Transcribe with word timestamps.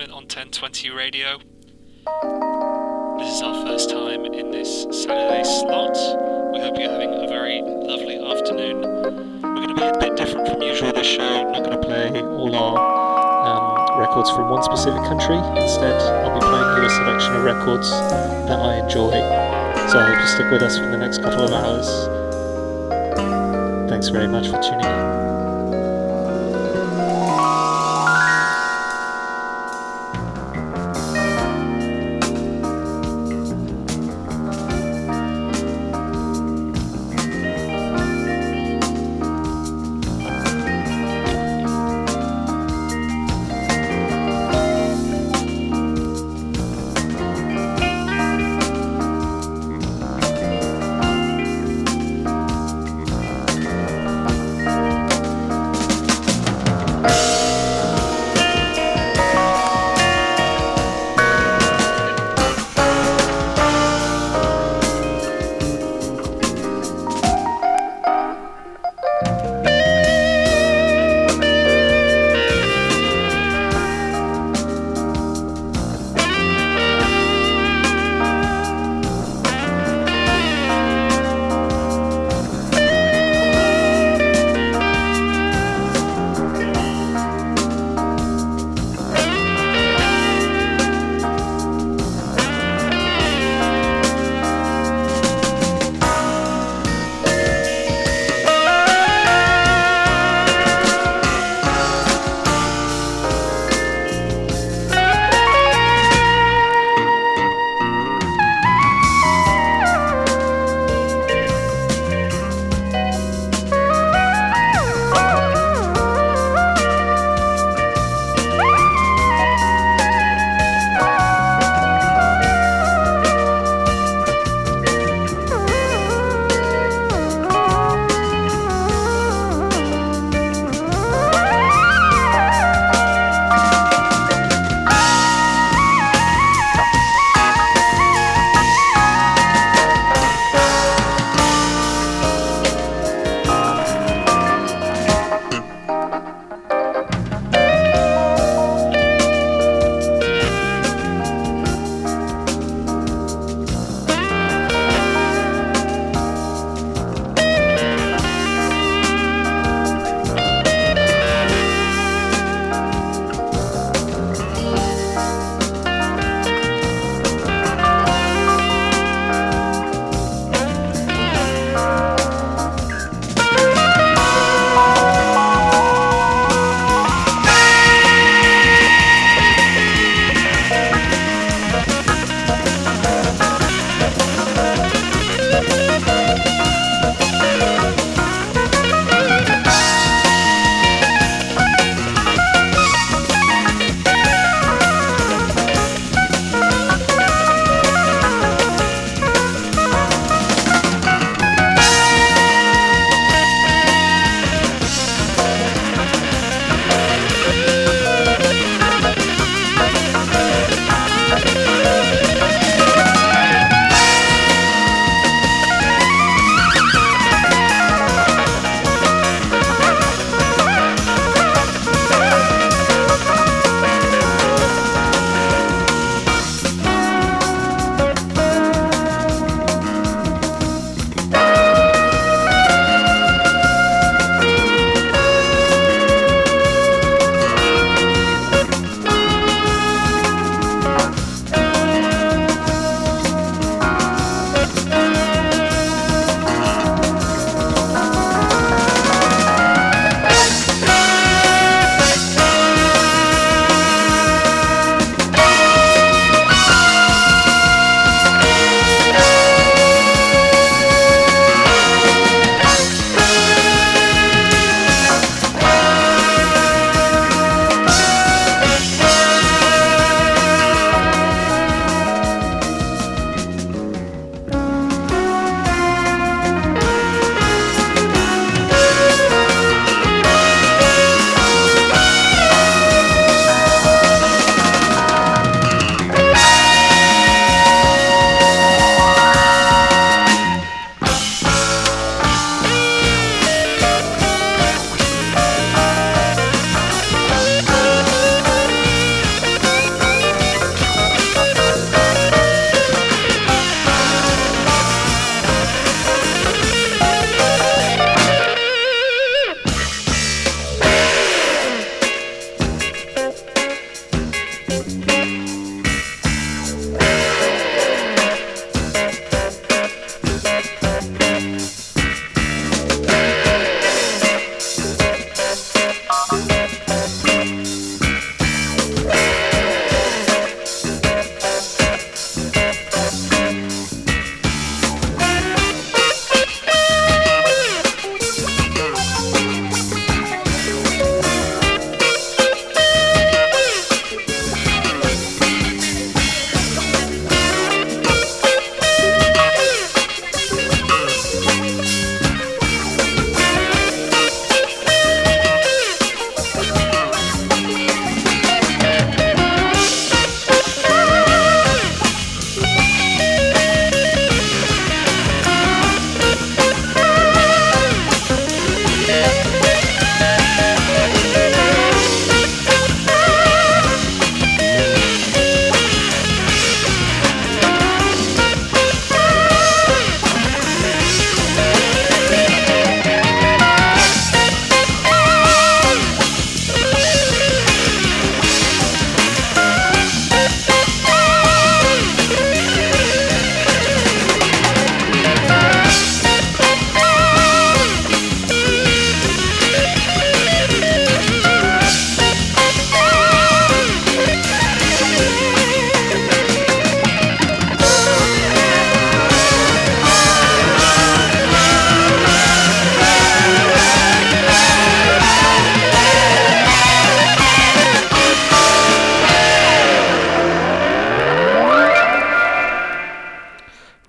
on 0.00 0.24
1020 0.24 0.88
Radio. 0.88 1.36
This 3.18 3.28
is 3.28 3.42
our 3.42 3.66
first 3.66 3.90
time 3.90 4.24
in 4.24 4.50
this 4.50 4.84
Saturday 4.90 5.44
slot. 5.44 5.92
We 6.50 6.60
hope 6.60 6.78
you're 6.78 6.90
having 6.90 7.12
a 7.12 7.28
very 7.28 7.60
lovely 7.60 8.16
afternoon. 8.16 8.80
We're 8.80 9.66
going 9.66 9.68
to 9.68 9.74
be 9.74 9.82
a 9.82 9.98
bit 9.98 10.16
different 10.16 10.48
from 10.48 10.62
usual 10.62 10.92
this 10.92 11.06
show. 11.06 11.42
not 11.52 11.62
going 11.62 11.78
to 11.78 11.86
play 11.86 12.22
all 12.22 12.56
our 12.56 12.78
um, 13.46 14.00
records 14.00 14.30
from 14.30 14.48
one 14.48 14.62
specific 14.62 15.02
country. 15.02 15.36
Instead, 15.60 16.00
I'll 16.24 16.40
be 16.40 16.40
playing 16.40 16.76
you 16.78 16.86
a 16.86 16.90
selection 16.90 17.36
of 17.36 17.44
records 17.44 17.90
that 17.90 18.58
I 18.60 18.76
enjoy. 18.78 19.10
So 19.90 19.98
I 19.98 20.08
hope 20.08 20.20
you 20.20 20.26
stick 20.26 20.50
with 20.50 20.62
us 20.62 20.78
for 20.78 20.86
the 20.86 20.96
next 20.96 21.18
couple 21.18 21.44
of 21.44 21.52
hours. 21.52 21.86
Thanks 23.90 24.08
very 24.08 24.26
much 24.26 24.48
for 24.48 24.58
tuning 24.62 24.86
in. 24.86 25.21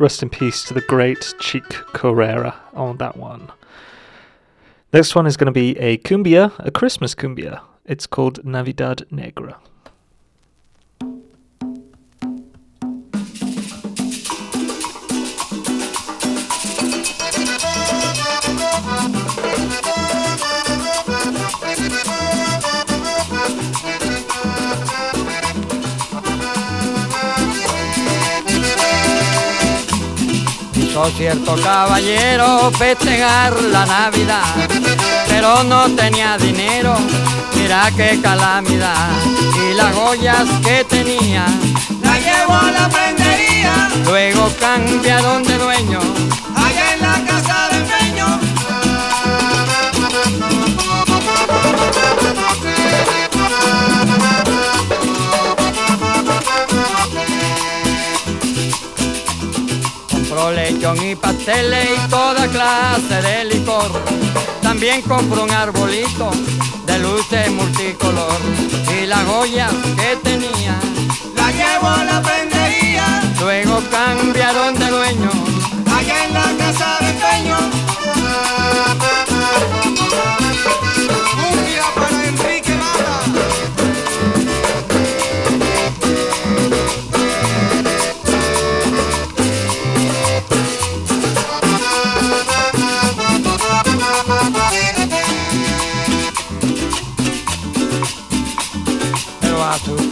Rest 0.04 0.22
in 0.22 0.30
peace 0.30 0.66
to 0.66 0.74
the 0.74 0.82
great 0.82 1.34
Chic 1.40 1.64
Corea 1.94 2.54
on 2.74 2.98
that 2.98 3.16
one. 3.16 3.50
Next 4.92 5.16
one 5.16 5.26
is 5.26 5.38
going 5.38 5.46
to 5.46 5.54
be 5.54 5.80
a 5.80 5.98
cumbia, 6.00 6.52
a 6.60 6.72
Christmas 6.72 7.16
cumbia. 7.16 7.62
It's 7.86 8.06
called 8.06 8.44
Navidad 8.44 9.06
Negra. 9.12 9.43
Cierto 31.12 31.56
caballero 31.56 32.72
festejar 32.72 33.54
la 33.64 33.86
Navidad, 33.86 34.44
pero 35.28 35.64
no 35.64 35.90
tenía 35.96 36.38
dinero, 36.38 36.96
mira 37.56 37.90
qué 37.96 38.20
calamidad. 38.22 39.10
Y 39.70 39.74
las 39.74 39.94
joyas 39.96 40.46
que 40.64 40.84
tenía, 40.86 41.46
la 42.02 42.20
llevó 42.20 42.56
a 42.56 42.72
la 42.72 42.90
prendería. 42.90 43.90
Luego 44.06 44.50
cambiaron 44.60 45.44
de 45.44 45.58
dueño, 45.58 46.00
allá 46.56 46.94
en 46.94 47.02
la 47.02 47.24
casa 47.26 47.70
de 47.72 47.78
empeño. 47.78 48.40
Compró 60.34 60.52
lechón 60.52 60.98
y 61.06 61.14
pasteles 61.14 61.90
y 61.92 62.10
toda 62.10 62.48
clase 62.48 63.22
de 63.22 63.46
licor. 63.46 63.92
También 64.64 65.04
compró 65.04 65.44
un 65.44 65.52
arbolito 65.52 66.32
de 66.88 66.98
luces 66.98 67.52
multicolor. 67.52 68.40
Y 69.00 69.06
las 69.06 69.24
joyas 69.26 69.72
que 69.96 70.16
tenía, 70.24 70.76
la 71.36 71.52
llevó 71.52 71.88
a 71.88 72.04
la 72.04 72.22
prendería. 72.24 73.22
Luego 73.42 73.80
cambiaron 73.92 74.74
de 74.74 74.88
dueño, 74.88 75.30
allá 75.96 76.26
en 76.26 76.34
la 76.34 76.66
casa 76.66 76.98
de 77.02 77.10
empeño. 77.10 77.73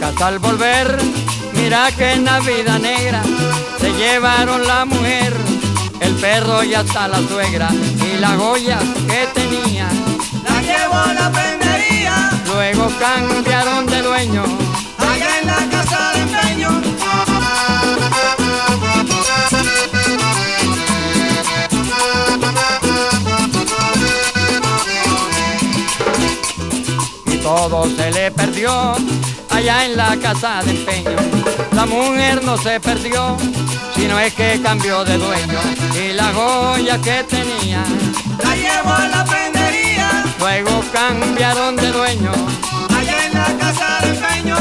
Casa 0.02 0.26
al 0.26 0.40
volver, 0.40 0.98
mira 1.52 1.88
que 1.92 2.14
en 2.14 2.24
la 2.24 2.40
vida 2.40 2.76
negra 2.80 3.22
se 3.78 3.92
llevaron 3.92 4.66
la 4.66 4.84
mujer, 4.84 5.32
el 6.00 6.14
perro 6.16 6.64
y 6.64 6.74
hasta 6.74 7.06
la 7.06 7.18
suegra 7.18 7.68
y 7.70 8.18
las 8.18 8.36
joyas 8.36 8.82
que 9.06 9.28
tenía. 9.32 9.86
La 10.48 10.60
llevó 10.60 10.96
a 10.96 11.14
la 11.14 11.30
prendería. 11.30 12.30
Luego 12.46 12.90
cambiaron 12.98 13.86
de 13.86 14.02
dueño, 14.02 14.42
allá 14.98 15.38
en 15.40 15.46
la 15.46 15.60
casa 15.70 16.12
de 16.14 16.20
empeño. 16.22 16.82
todo 27.42 27.86
se 27.96 28.10
le 28.12 28.30
perdió 28.30 28.96
allá 29.52 29.84
en 29.86 29.96
la 29.96 30.16
casa 30.16 30.62
de 30.62 30.72
empeño. 30.72 31.16
La 31.72 31.86
mujer 31.86 32.44
no 32.44 32.56
se 32.56 32.80
perdió, 32.80 33.36
sino 33.94 34.18
es 34.18 34.32
que 34.34 34.60
cambió 34.62 35.04
de 35.04 35.18
dueño 35.18 35.60
y 35.94 36.12
la 36.12 36.32
joya 36.32 37.00
que 37.00 37.24
tenía. 37.24 37.84
La 38.42 38.56
llevó 38.56 38.92
a 38.92 39.06
la 39.08 39.24
prendería. 39.24 40.24
Luego 40.38 40.82
cambiaron 40.92 41.76
de 41.76 41.92
dueño, 41.92 42.32
allá 42.96 43.26
en 43.26 43.34
la 43.34 43.58
casa 43.58 44.00
de 44.02 44.08
empeño. 44.08 44.56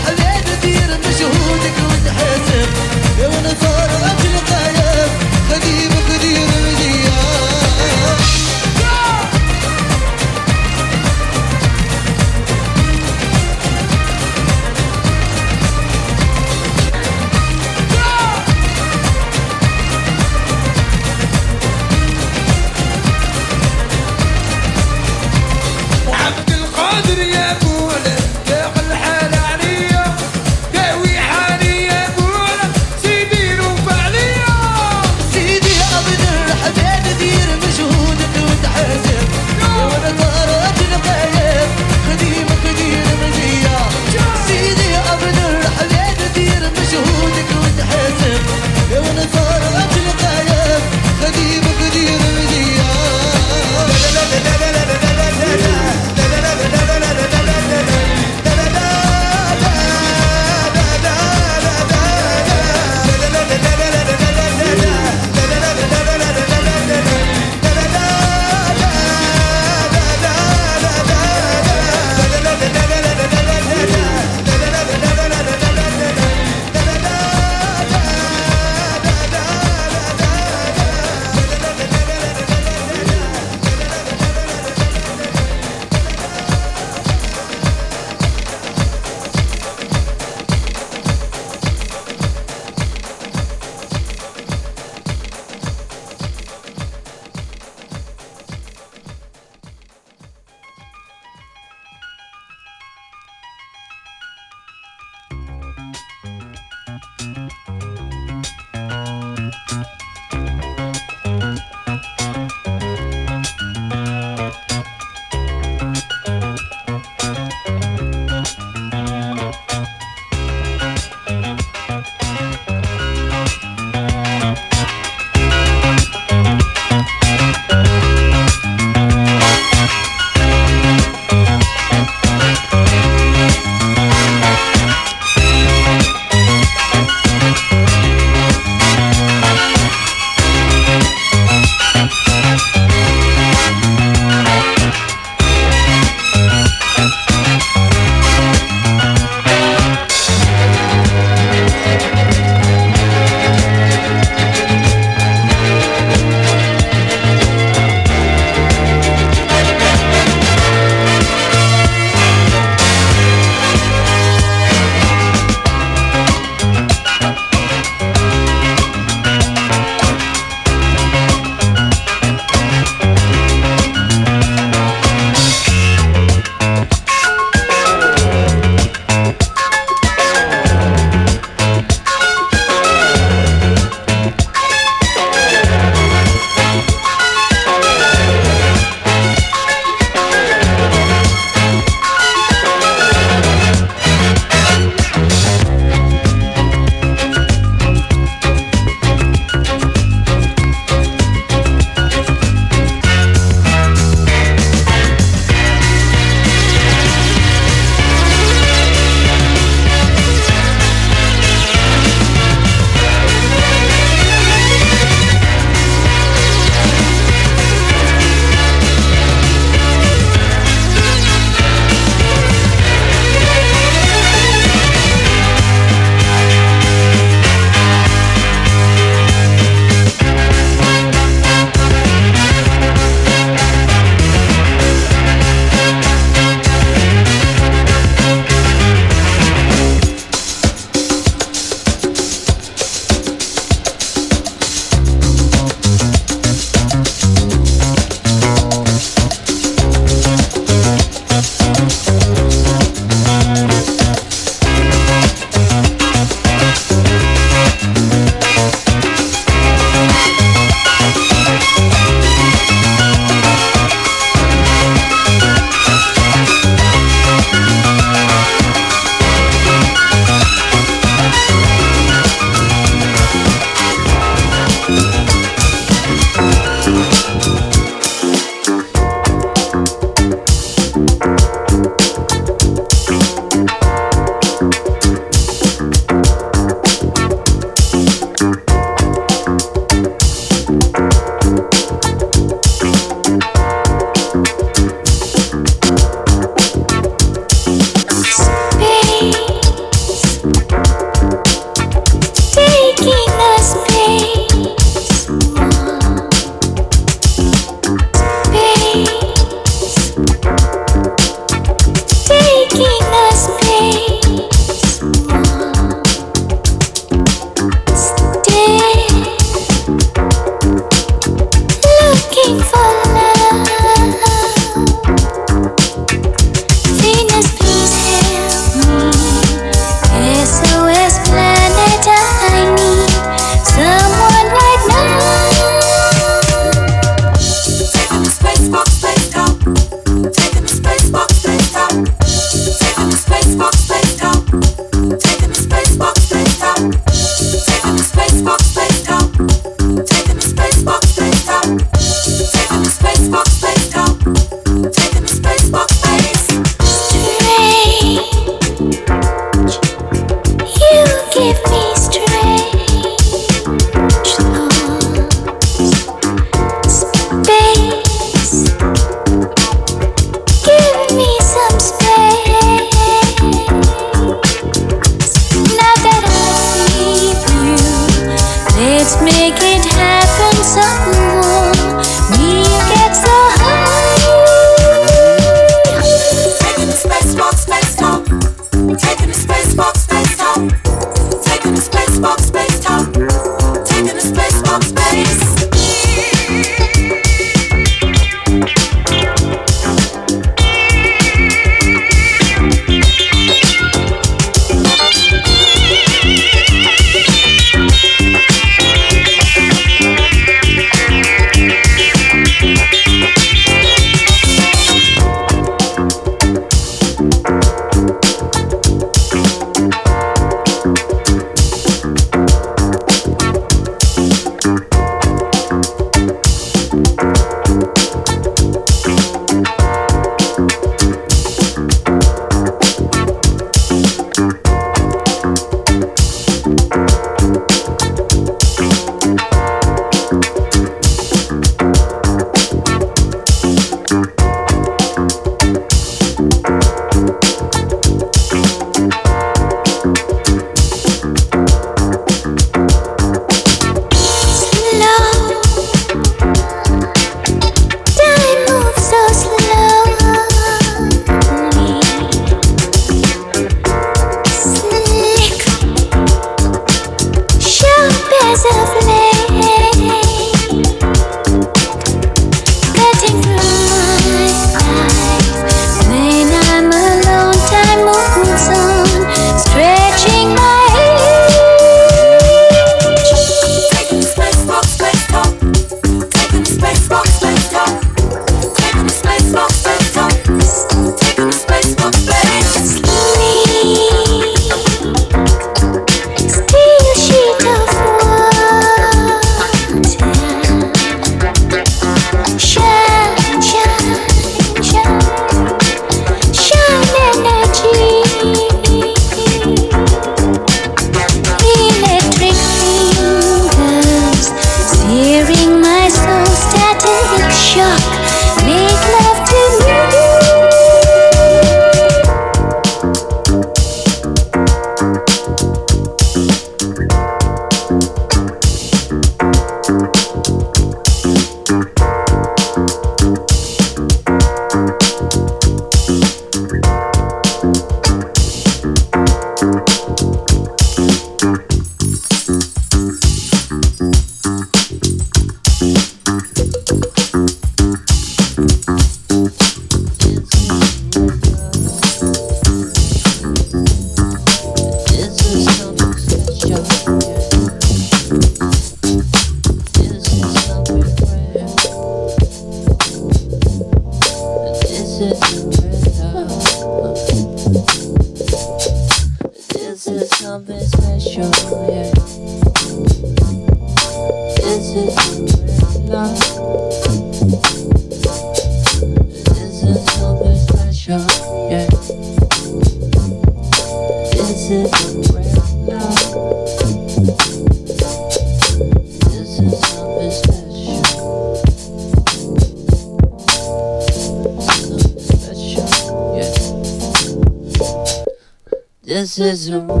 saison. 599.41 600.00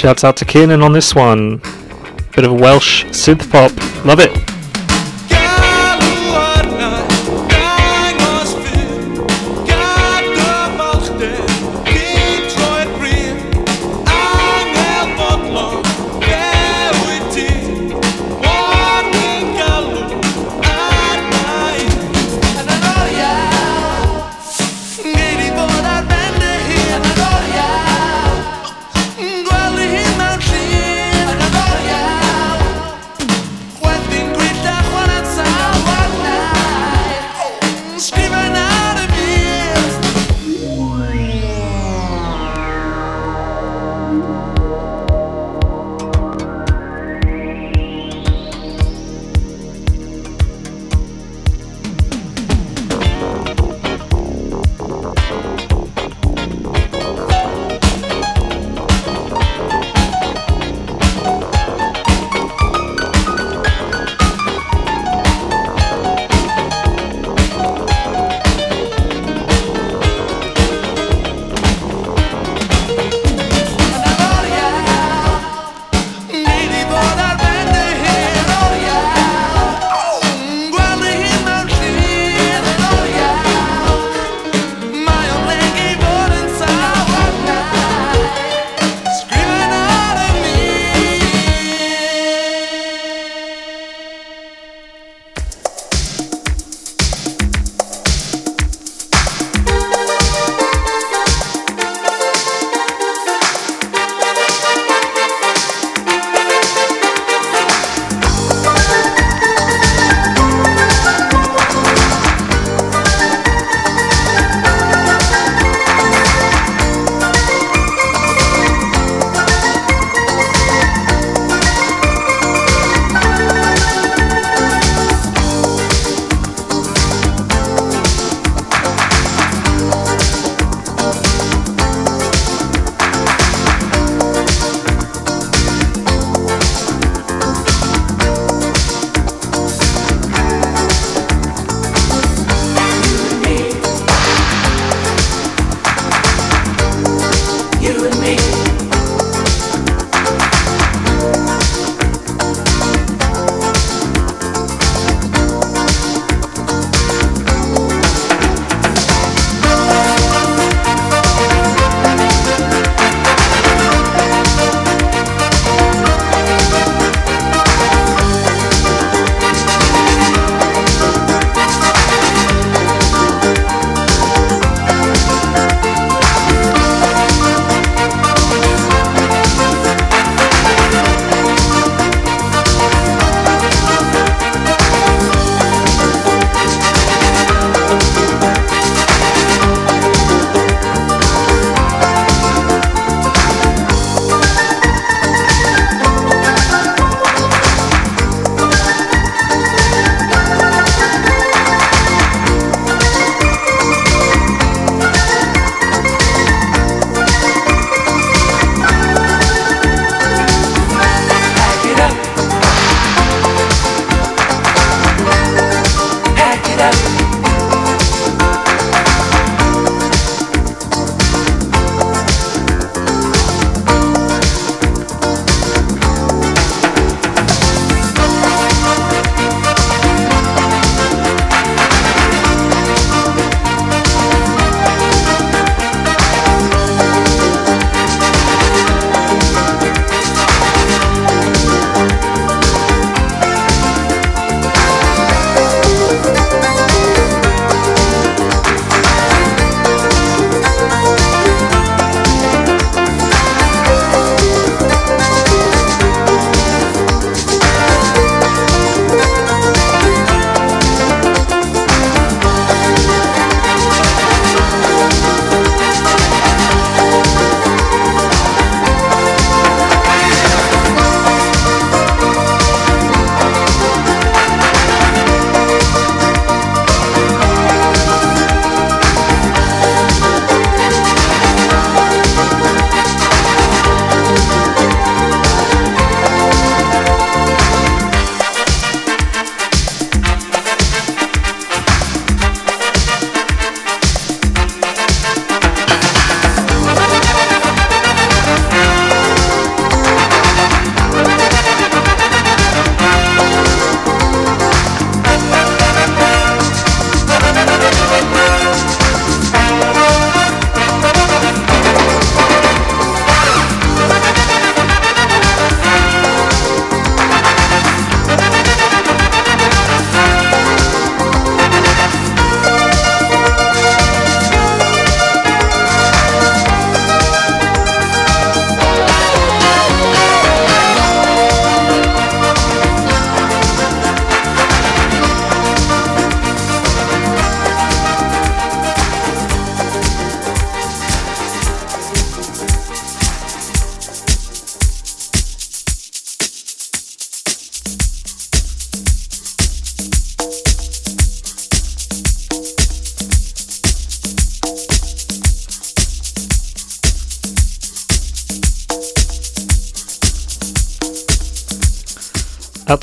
Shouts 0.00 0.24
out 0.24 0.38
to 0.38 0.46
Kiernan 0.46 0.80
on 0.80 0.94
this 0.94 1.14
one. 1.14 1.58
Bit 2.34 2.46
of 2.46 2.58
Welsh 2.58 3.04
synth 3.08 3.50
pop. 3.50 3.89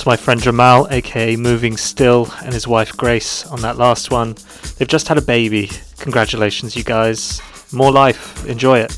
My 0.08 0.16
friend 0.16 0.42
Jamal, 0.42 0.88
aka 0.90 1.36
Moving 1.36 1.76
Still, 1.76 2.32
and 2.42 2.54
his 2.54 2.66
wife 2.66 2.96
Grace 2.96 3.46
on 3.46 3.60
that 3.60 3.76
last 3.76 4.10
one. 4.10 4.38
They've 4.78 4.88
just 4.88 5.10
had 5.10 5.18
a 5.18 5.22
baby. 5.22 5.70
Congratulations, 5.98 6.78
you 6.78 6.84
guys. 6.86 7.42
More 7.74 7.92
life. 7.92 8.46
Enjoy 8.46 8.80
it. 8.80 8.97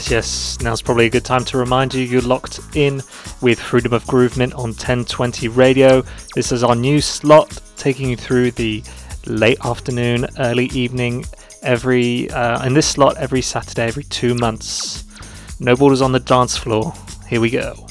Yes, 0.00 0.10
yes. 0.10 0.60
Now's 0.62 0.80
probably 0.80 1.04
a 1.04 1.10
good 1.10 1.26
time 1.26 1.44
to 1.44 1.58
remind 1.58 1.92
you 1.92 2.02
you're 2.02 2.22
locked 2.22 2.58
in 2.74 3.02
with 3.42 3.60
Freedom 3.60 3.92
of 3.92 4.06
Groovement 4.06 4.54
on 4.54 4.70
1020 4.70 5.48
Radio. 5.48 6.02
This 6.34 6.52
is 6.52 6.64
our 6.64 6.74
new 6.74 7.02
slot 7.02 7.60
taking 7.76 8.08
you 8.08 8.16
through 8.16 8.52
the 8.52 8.82
late 9.26 9.58
afternoon, 9.62 10.26
early 10.38 10.68
evening, 10.68 11.26
every 11.62 12.30
uh, 12.30 12.64
in 12.64 12.72
this 12.72 12.88
slot 12.88 13.18
every 13.18 13.42
Saturday, 13.42 13.88
every 13.88 14.04
two 14.04 14.34
months. 14.34 15.04
No 15.60 15.76
borders 15.76 16.00
on 16.00 16.12
the 16.12 16.20
dance 16.20 16.56
floor. 16.56 16.94
Here 17.28 17.42
we 17.42 17.50
go. 17.50 17.89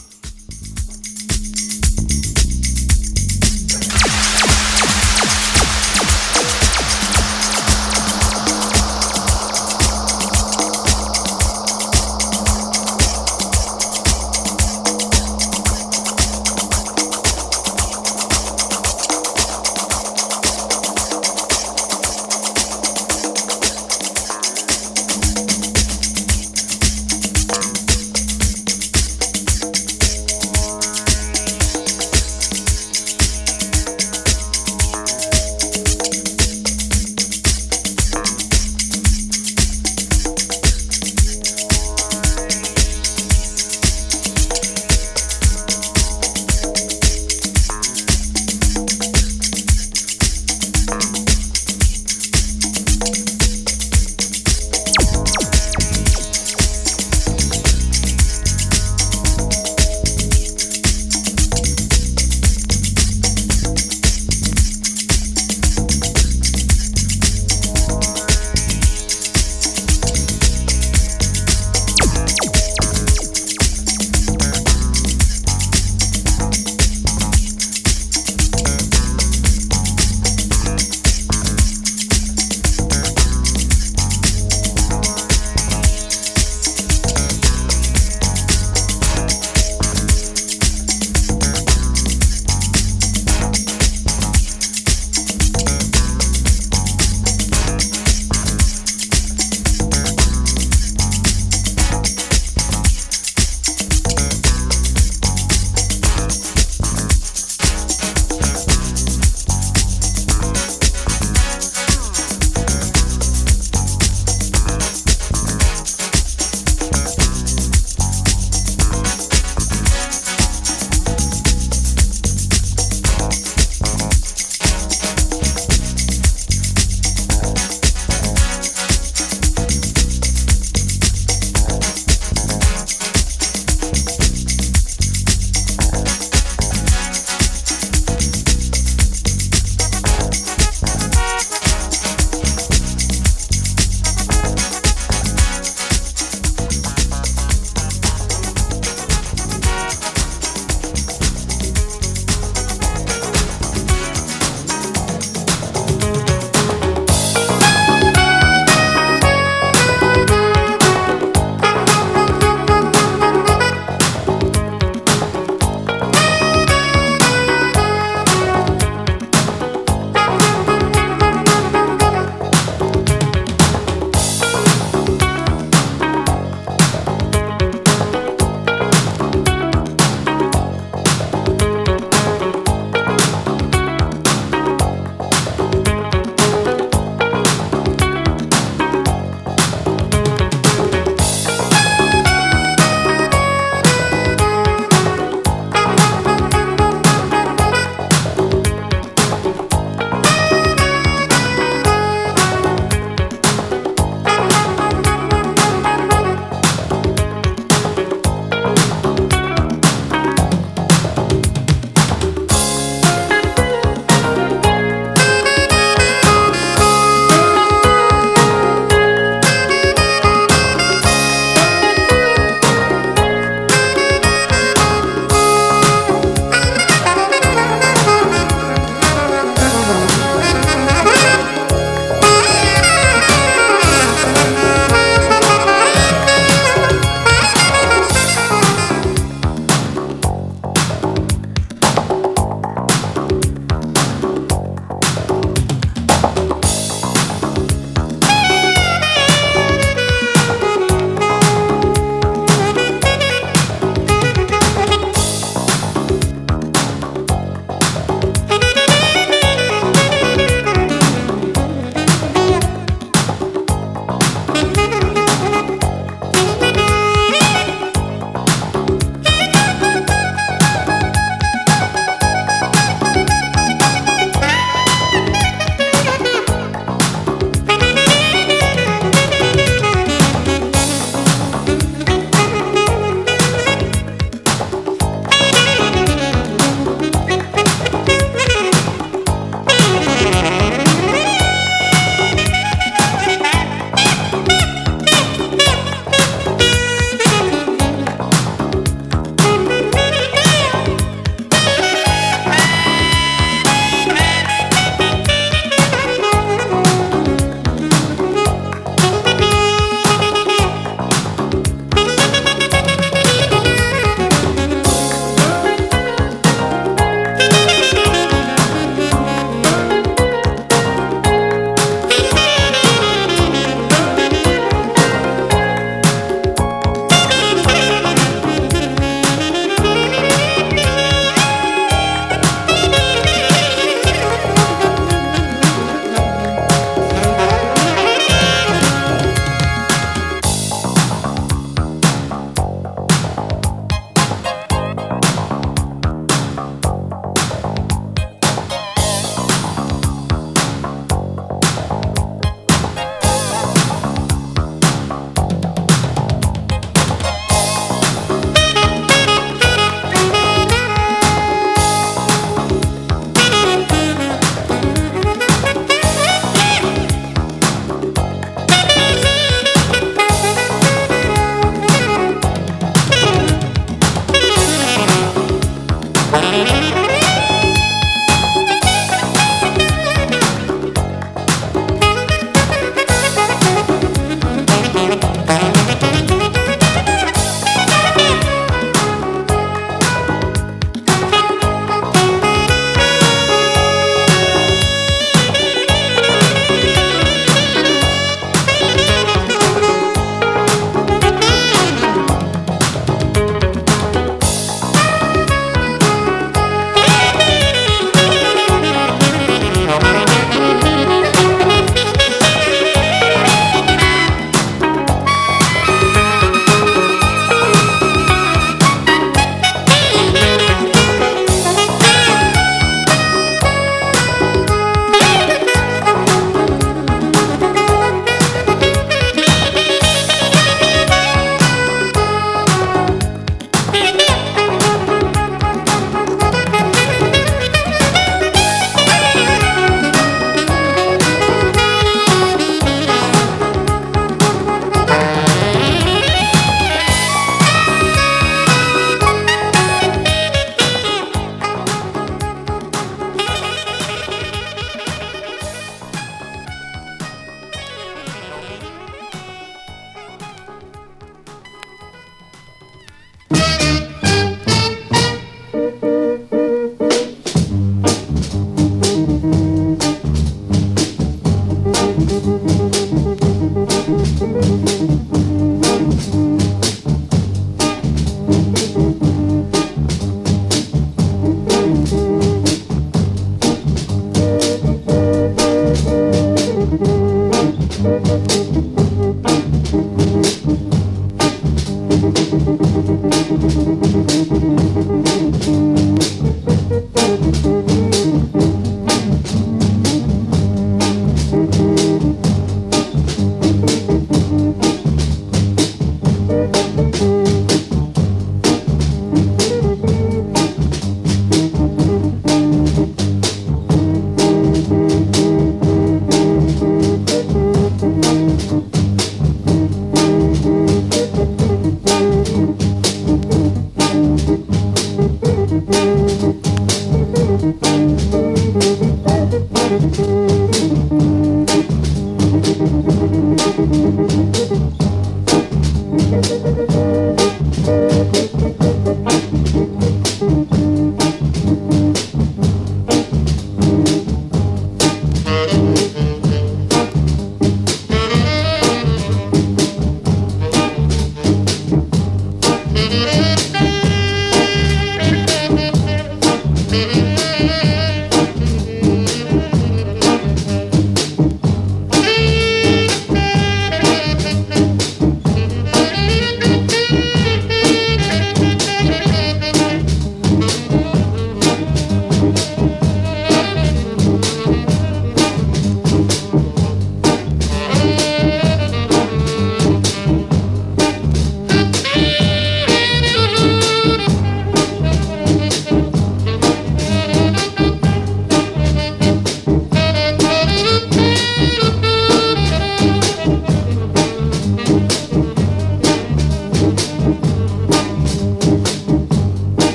Mm-hmm. 556.91 557.28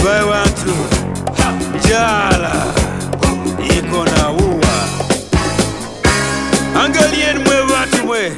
ambaye 0.00 0.22
watu 0.22 0.74
jala 1.88 2.52
iko 3.78 4.04
na 4.04 4.30
uwa. 4.30 4.70
Angalieni 6.84 7.38
mwe 7.44 7.60
watu 7.60 8.06
mwe, 8.06 8.32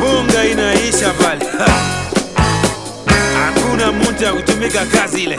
bunga 0.00 0.44
inaisha 0.44 1.10
pale, 1.10 1.46
hakuna 3.44 3.92
mtu 3.92 4.24
ya 4.24 4.32
kutumika 4.32 4.86
kazi 4.86 5.22
ile. 5.22 5.38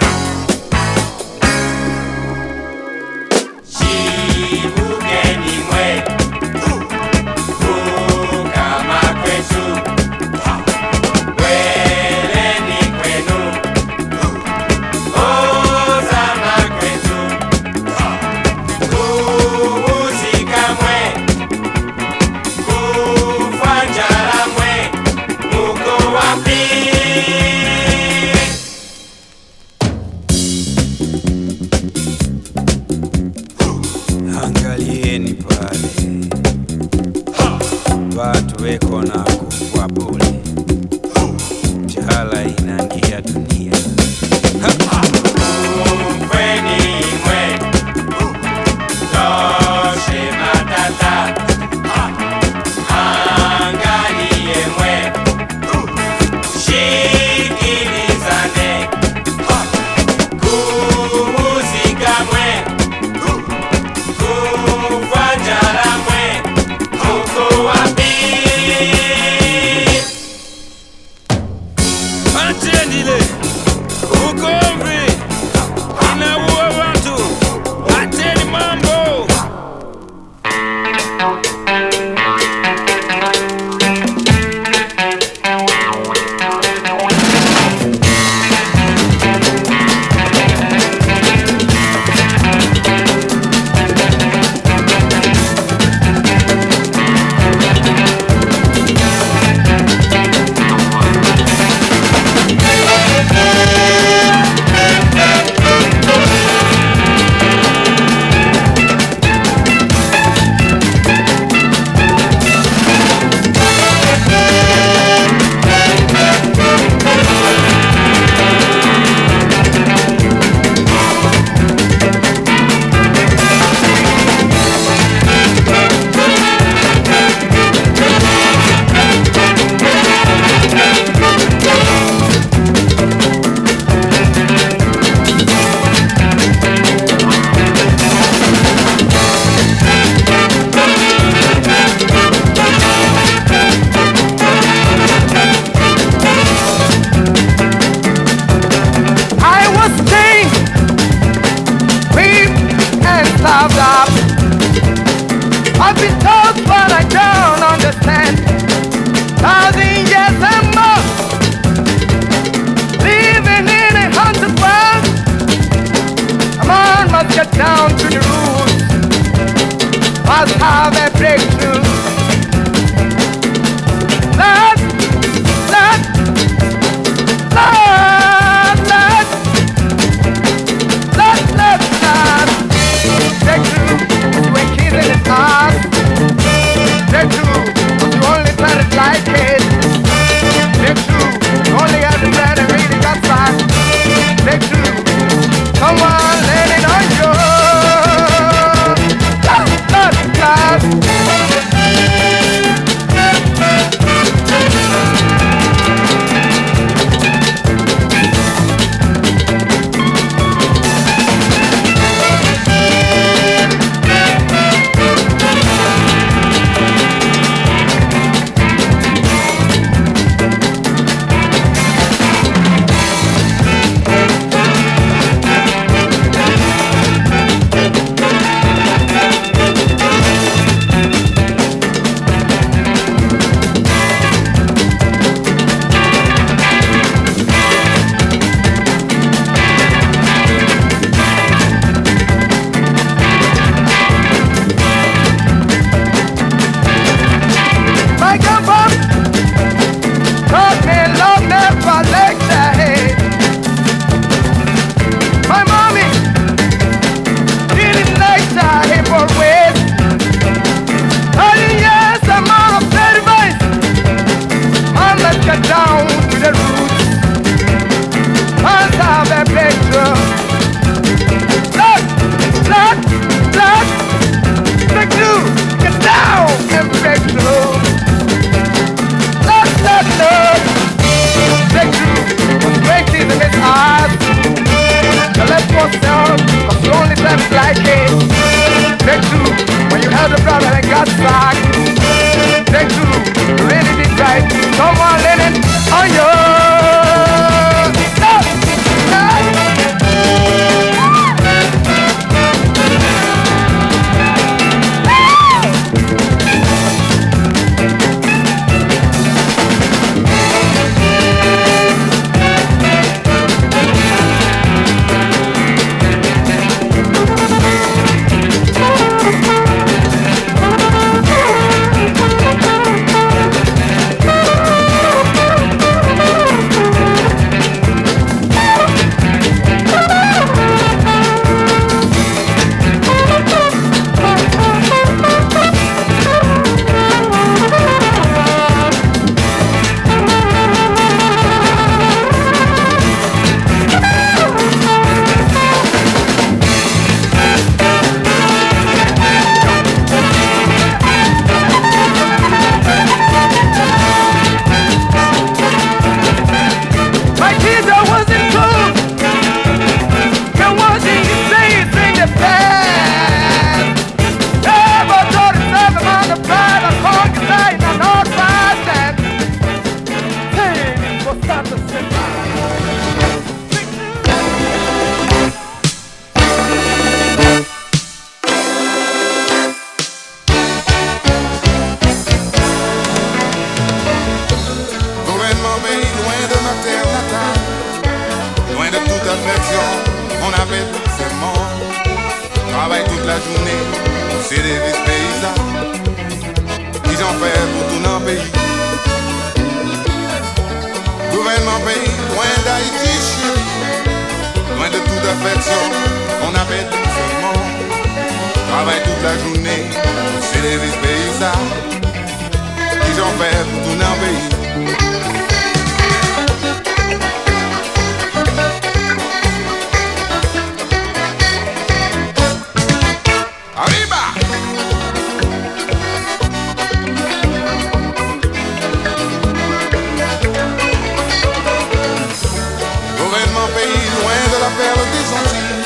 tellement 433.48 433.68
pays, 433.76 434.08
loin 434.22 434.40
de 434.52 434.58
la 434.60 434.72
perle 434.78 435.04
des 435.14 435.28
Antilles, 435.38 435.84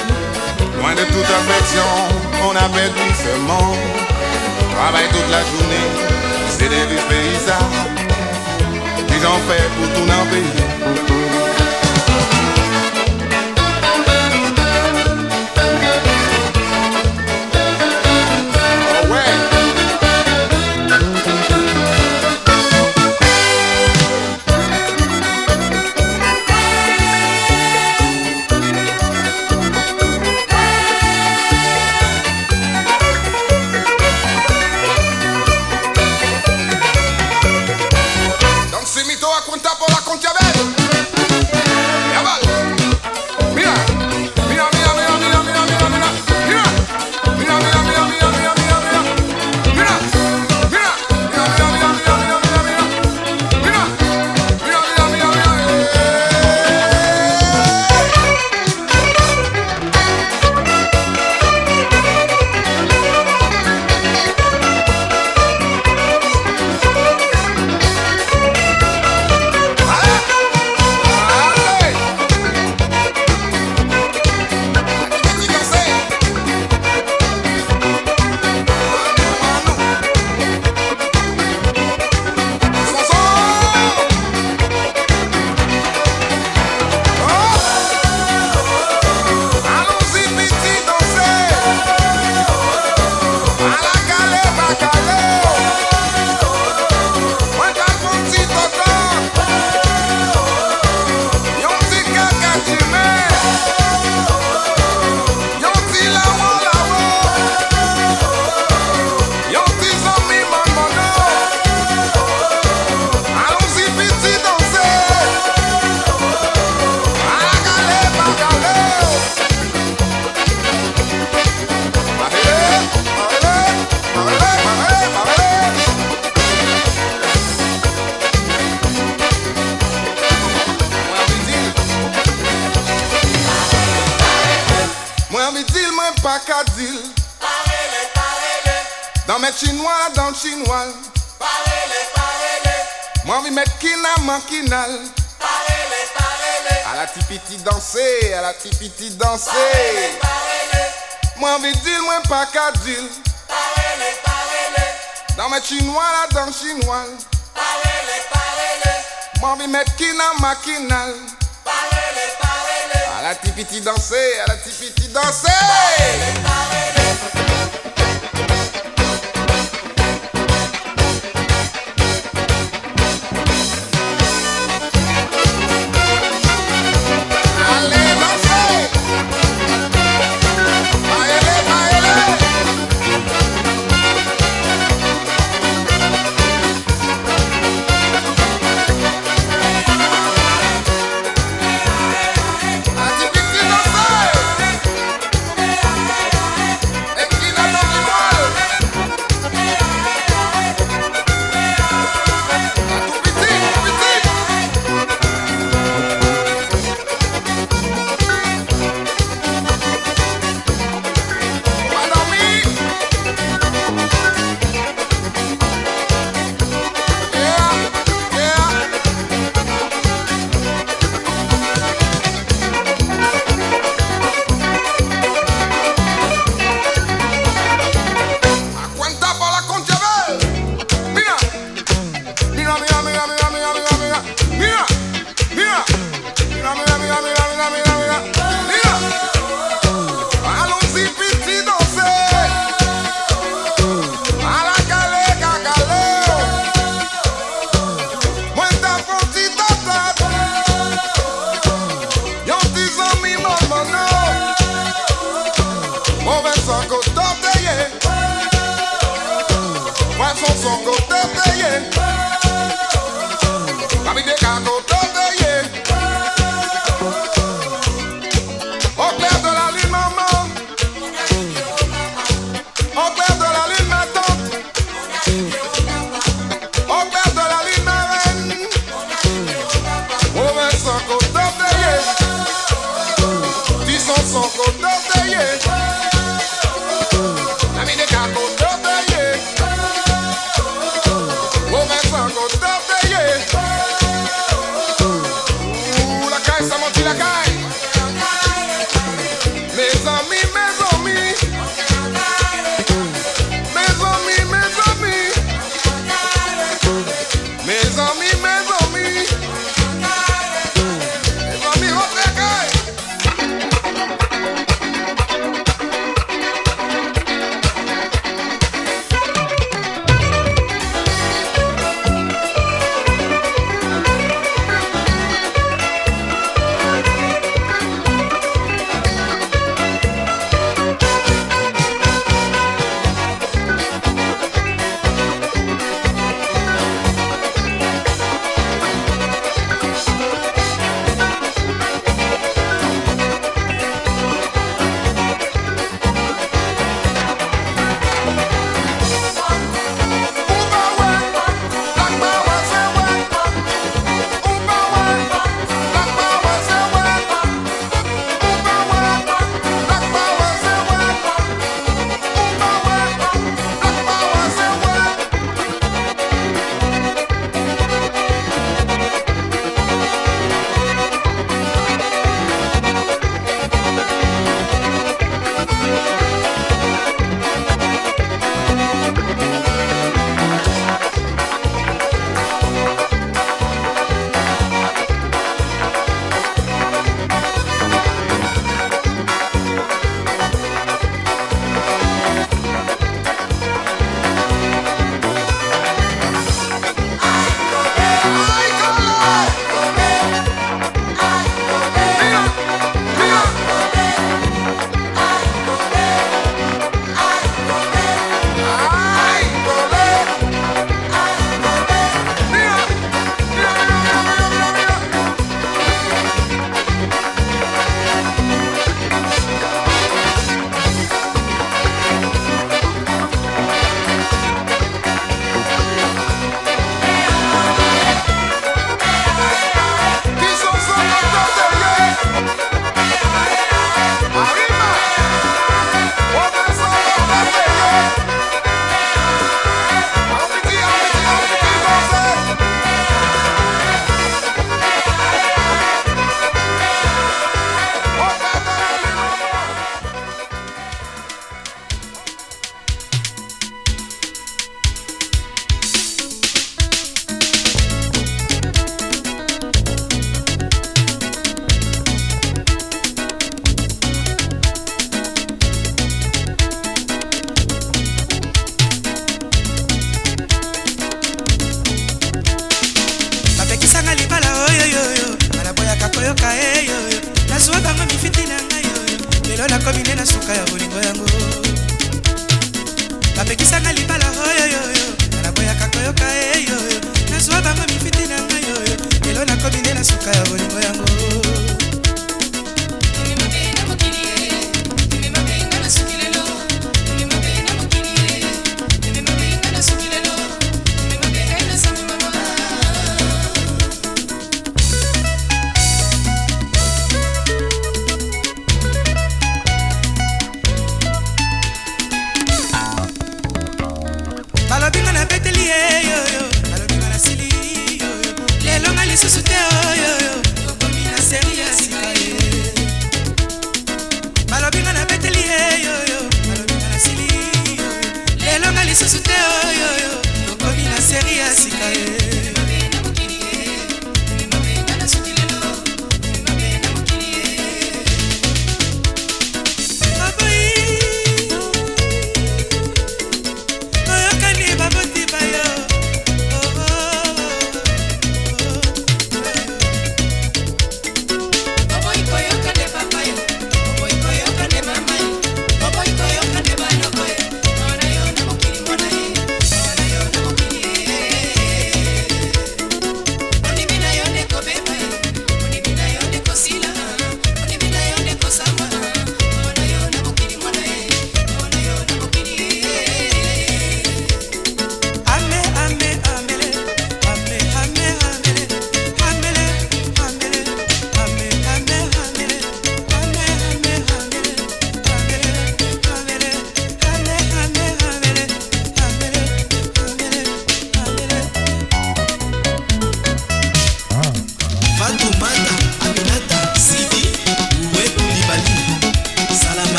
loin 0.80 0.94
de 0.94 1.06
toute 1.06 1.30
affection, 1.40 1.90
on 2.44 2.56
avait 2.56 2.90
doucement. 2.90 3.76
Travaille 4.76 5.08
toute 5.10 5.30
la 5.30 5.42
journée, 5.42 5.88
c'est 6.50 6.70
des 6.70 6.86
vies 6.90 7.06
paysages, 7.10 7.82
qu'ils 9.08 9.26
ont 9.28 9.42
fait 9.48 9.66
pour 9.78 9.88
tout 9.94 10.12
un 10.12 10.26
pays. 10.32 11.21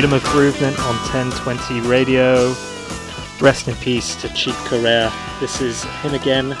Freedom 0.00 0.16
of 0.16 0.34
Movement 0.34 0.78
on 0.80 0.94
1020 1.12 1.86
Radio. 1.86 2.54
Rest 3.38 3.68
in 3.68 3.74
peace 3.74 4.14
to 4.22 4.32
Chief 4.32 4.56
Corea. 4.64 5.12
This 5.40 5.60
is 5.60 5.84
him 6.00 6.14
again. 6.14 6.56